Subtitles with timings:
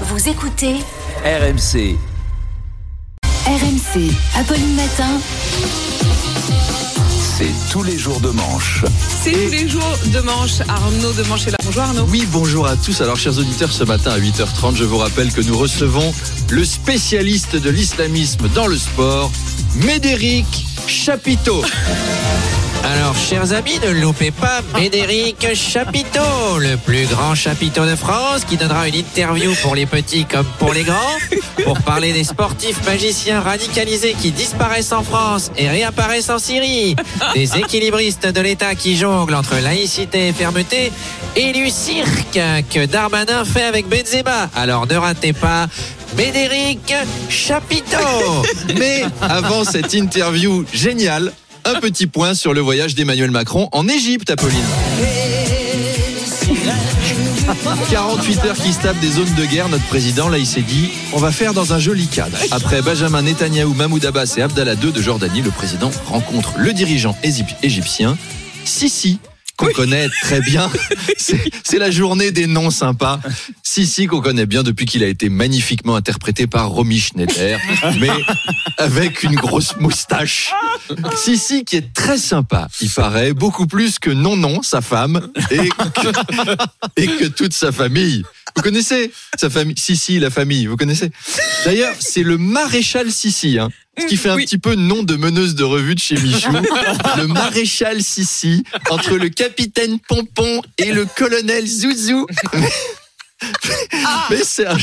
[0.00, 0.74] Vous écoutez
[1.24, 1.96] RMC.
[3.46, 5.20] RMC, Apolline Matin.
[7.38, 8.84] C'est tous les jours de manche.
[9.22, 10.60] C'est tous les jours de manche.
[10.66, 11.58] Arnaud de Manche est là.
[11.64, 12.06] Bonjour Arnaud.
[12.08, 13.00] Oui, bonjour à tous.
[13.02, 16.12] Alors, chers auditeurs, ce matin à 8h30, je vous rappelle que nous recevons
[16.50, 19.30] le spécialiste de l'islamisme dans le sport,
[19.76, 21.62] Médéric Chapiteau.
[22.84, 28.58] Alors, chers amis, ne loupez pas Médéric Chapiteau, le plus grand chapiteau de France, qui
[28.58, 31.18] donnera une interview pour les petits comme pour les grands,
[31.64, 36.94] pour parler des sportifs magiciens radicalisés qui disparaissent en France et réapparaissent en Syrie,
[37.34, 40.92] des équilibristes de l'État qui jonglent entre laïcité et fermeté,
[41.36, 42.38] et du cirque
[42.70, 44.50] que Darmanin fait avec Benzema.
[44.54, 45.68] Alors, ne ratez pas
[46.18, 46.92] Médéric
[47.30, 48.44] Chapiteau.
[48.78, 51.32] Mais avant cette interview géniale,
[51.64, 54.58] un petit point sur le voyage d'Emmanuel Macron en Égypte, Apolline.
[57.90, 61.18] 48 heures qui se des zones de guerre, notre président, là, il s'est dit, on
[61.18, 62.36] va faire dans un joli cadre.
[62.50, 67.16] Après Benjamin Netanyahou, Mahmoud Abbas et Abdallah II de Jordanie, le président rencontre le dirigeant
[67.22, 68.16] égyp- égyptien,
[68.64, 69.18] Sisi,
[69.56, 70.70] qu'on connaît très bien.
[71.16, 73.20] C'est la journée des noms sympas.
[73.62, 77.58] Sisi, qu'on connaît bien depuis qu'il a été magnifiquement interprété par Romy Schneider,
[78.00, 78.10] mais
[78.78, 80.52] avec une grosse moustache.
[81.16, 86.08] Sisi qui est très sympa, il paraît, beaucoup plus que non-non, sa femme, et que,
[86.96, 88.24] et que toute sa famille.
[88.56, 89.74] Vous connaissez sa famille?
[89.76, 91.10] Sissi, la famille, vous connaissez
[91.64, 94.44] D'ailleurs, c'est le maréchal Sissi, hein, ce qui fait un Oui.
[94.44, 96.52] petit peu nom de meneuse de revue de chez Michou.
[97.16, 102.26] le maréchal Sissi, entre le capitaine Pompon et le colonel Zouzou.
[104.30, 104.78] Mais c'est un,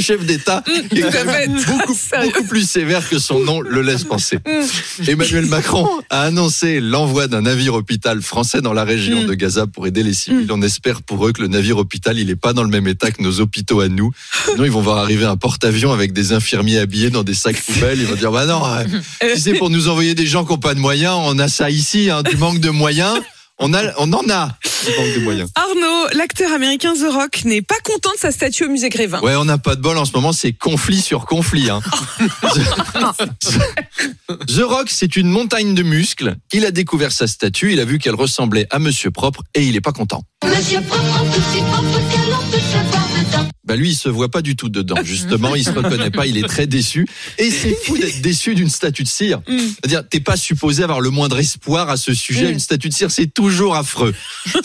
[0.00, 2.24] chef d'État qui est quand même fait.
[2.26, 4.38] beaucoup, plus sévère que son nom le laisse penser.
[5.06, 9.26] Emmanuel Macron a annoncé l'envoi d'un navire hôpital français dans la région Mm.
[9.26, 10.50] de Gaza pour aider les civils.
[10.50, 13.10] On espère pour eux que le navire hôpital, il est pas dans le même état
[13.10, 14.12] que nos hôpitaux à nous.
[14.46, 17.98] Sinon, ils vont voir arriver un porte-avions avec des infirmiers habillés dans des sacs poubelles.
[18.00, 18.84] Ils vont dire, bah non, euh,
[19.34, 21.70] si c'est pour nous envoyer des gens qui n'ont pas de moyens, on a ça
[21.70, 23.18] ici, hein, du manque de moyens.
[23.62, 24.56] On, a, on en a
[24.86, 25.50] du manque de moyens.
[25.54, 29.20] Arnaud, l'acteur américain The Rock, n'est pas content de sa statue au musée Grévin.
[29.20, 31.68] Ouais, on n'a pas de bol en ce moment, c'est conflit sur conflit.
[31.68, 31.82] Hein.
[34.28, 36.36] The, Rock, c'est une montagne de muscles.
[36.52, 39.76] Il a découvert sa statue, il a vu qu'elle ressemblait à Monsieur Propre et il
[39.76, 40.22] est pas content.
[40.46, 43.50] Monsieur propre, tout si propre que l'on peut se voir dedans.
[43.70, 44.96] Bah lui, il se voit pas du tout dedans.
[45.04, 47.06] Justement, il se reconnaît pas, il est très déçu.
[47.38, 49.42] Et c'est fou d'être déçu d'une statue de cire.
[49.46, 52.48] C'est-à-dire, t'es pas supposé avoir le moindre espoir à ce sujet.
[52.48, 52.52] Mm.
[52.52, 54.14] Une statue de cire, c'est toujours affreux.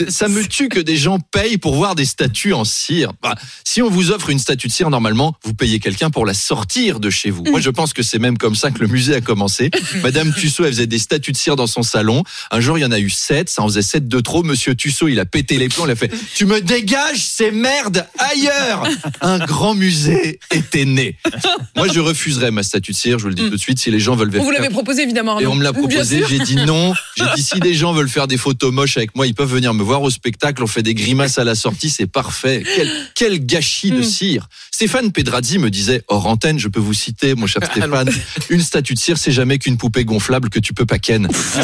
[0.07, 3.11] Ça me tue que des gens payent pour voir des statues en cire.
[3.21, 6.33] Bah, si on vous offre une statue de cire, normalement, vous payez quelqu'un pour la
[6.33, 7.43] sortir de chez vous.
[7.43, 9.69] Moi, je pense que c'est même comme ça que le musée a commencé.
[10.03, 12.23] Madame Tussaud, elle faisait des statues de cire dans son salon.
[12.49, 13.49] Un jour, il y en a eu sept.
[13.49, 14.41] Ça en faisait sept de trop.
[14.41, 15.85] Monsieur Tussaud, il a pété les plombs.
[15.85, 18.87] Il a fait, tu me dégages ces merdes ailleurs.
[19.21, 21.17] Un grand musée était né.
[21.75, 23.17] Moi, je refuserais ma statue de cire.
[23.19, 23.79] Je vous le dis tout de suite.
[23.79, 26.23] Si les gens veulent On vous l'avez proposé évidemment et on me l'a Bien proposé,
[26.29, 26.93] j'ai dit non.
[27.17, 29.73] J'ai dit si des gens veulent faire des photos moches avec moi, ils peuvent venir
[29.73, 30.63] me voir au spectacle.
[30.63, 32.63] On fait des grimaces à la sortie, c'est parfait.
[32.75, 34.03] Quel, quel gâchis de Mm.
[34.03, 34.47] cire.
[34.71, 38.09] Stéphane Pedrazzi me disait hors antenne, je peux vous citer, mon cher Stéphane,
[38.49, 41.27] une statue de cire, c'est jamais qu'une poupée gonflable que tu peux pas ken.
[41.31, 41.59] Oh,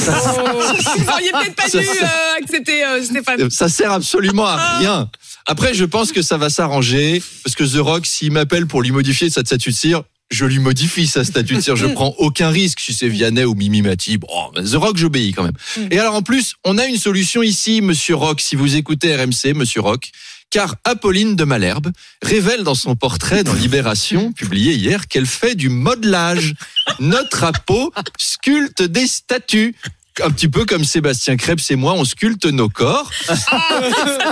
[0.97, 3.49] vous auriez peut-être pas dû ça- euh, accepter euh, Stéphane.
[3.49, 5.09] Ça sert absolument à rien.
[5.45, 8.91] Après, je pense que ça va s'arranger parce que The Rock, s'il m'appelle pour lui
[8.91, 11.75] modifier sa statue de cire, je lui modifie sa statue de cire.
[11.75, 14.17] Je prends aucun risque si c'est Vianney ou Mimi Mati.
[14.17, 15.89] Bon, The Rock, j'obéis quand même.
[15.91, 18.41] Et alors, en plus, on a une solution ici, Monsieur Rock.
[18.41, 20.11] Si vous écoutez RMC, Monsieur Rock.
[20.49, 21.91] Car Apolline de Malherbe
[22.21, 26.55] révèle dans son portrait dans Libération, publié hier, qu'elle fait du modelage.
[26.99, 29.75] Notre Apo sculpte des statues.
[30.23, 33.09] Un petit peu comme Sébastien Krebs et moi, on sculpte nos corps.
[33.27, 33.81] Ah,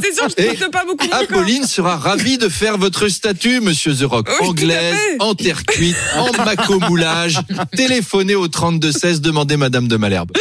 [0.03, 1.06] c'est sûr, je pas beaucoup.
[1.06, 1.19] mon corps.
[1.22, 4.29] Apolline sera ravie de faire votre statue, monsieur The Rock.
[4.41, 7.40] Oui, Anglaise, en terre cuite, en maco-moulage.
[7.75, 10.31] Téléphonez au 3216, demandez Madame de Malherbe.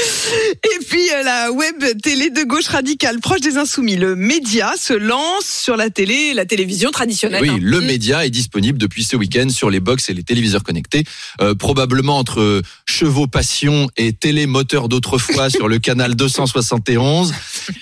[0.50, 4.92] Et puis euh, la web télé de gauche radicale proche des insoumis, le média se
[4.92, 7.42] lance sur la télé, la télévision traditionnelle.
[7.42, 7.58] Oui, hein.
[7.60, 7.84] le Mm.
[7.86, 11.04] média est disponible depuis ce week-end sur les box et les téléviseurs connectés.
[11.40, 17.34] Euh, probablement entre chevaux passion et télé moteur d'autrefois sur le canal 271.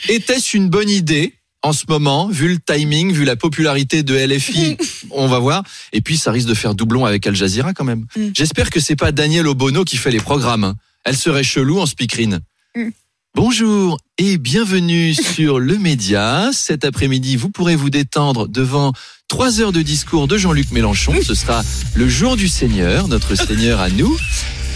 [0.09, 4.77] Était-ce une bonne idée en ce moment, vu le timing, vu la popularité de LFI,
[5.11, 5.65] on va voir.
[5.93, 8.07] Et puis, ça risque de faire doublon avec Al Jazeera quand même.
[8.17, 8.29] Mm.
[8.35, 10.63] J'espère que c'est pas Daniel Obono qui fait les programmes.
[10.65, 10.77] hein.
[11.05, 12.41] Elle serait chelou en speakerine.
[12.77, 12.91] Mm.
[13.35, 16.51] Bonjour et bienvenue sur Le Média.
[16.53, 18.93] Cet après-midi, vous pourrez vous détendre devant
[19.29, 21.15] trois heures de discours de Jean-Luc Mélenchon.
[21.23, 21.63] Ce sera
[21.95, 24.15] le jour du Seigneur, notre Seigneur à nous.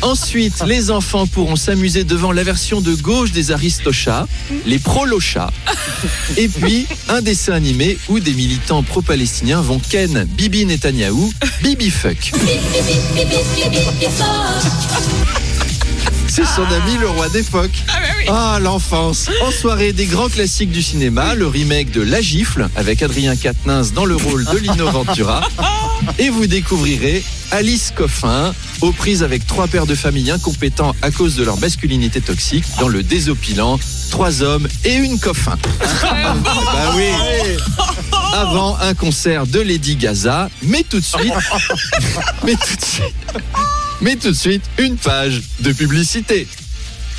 [0.01, 4.27] Ensuite, les enfants pourront s'amuser devant la version de gauche des Aristochats,
[4.65, 5.51] les Prolochats.
[6.39, 11.31] Et puis, un dessin animé où des militants pro-palestiniens vont ken Bibi Netanyahou,
[11.63, 12.33] Bibi Fuck.
[16.31, 17.83] C'est son ami le roi des phoques.
[18.29, 19.29] Ah, l'enfance.
[19.45, 23.93] En soirée, des grands classiques du cinéma, le remake de La Gifle avec Adrien Quatennens
[23.93, 25.41] dans le rôle de Lino Ventura.
[26.21, 31.35] Et vous découvrirez Alice Coffin, aux prises avec trois pères de famille incompétents à cause
[31.35, 33.81] de leur masculinité toxique dans le désopilant
[34.13, 35.57] Trois hommes et une coffin.
[35.65, 37.09] bah oui.
[38.35, 41.33] Avant un concert de Lady Gaza, mais tout de suite,
[42.45, 43.15] mais tout de suite,
[44.01, 46.47] mais tout de suite, une page de publicité.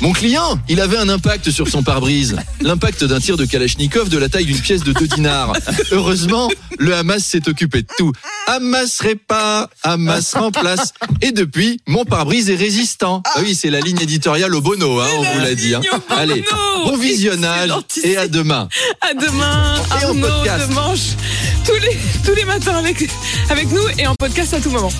[0.00, 2.34] Mon client, il avait un impact sur son pare-brise.
[2.60, 5.52] L'impact d'un tir de Kalachnikov de la taille d'une pièce de 2 dinars.
[5.92, 8.10] Heureusement, le Hamas s'est occupé de tout.
[8.48, 10.92] Hamas répare, Hamas remplace.
[11.20, 13.22] Et depuis, mon pare-brise est résistant.
[13.26, 15.72] Ah oui, c'est la ligne éditoriale au Bono, hein, on vous l'a dit.
[15.72, 15.82] hein.
[16.08, 16.42] Allez,
[16.84, 17.70] bon visionnage
[18.02, 18.68] et à demain.
[19.02, 20.68] À demain, Et en Arnaud podcast.
[20.68, 21.00] de Manche.
[21.64, 21.96] Tous les,
[22.26, 23.08] tous les matins avec,
[23.50, 24.90] avec nous et en podcast à tout moment.